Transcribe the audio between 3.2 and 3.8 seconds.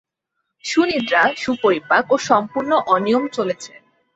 চলেছে।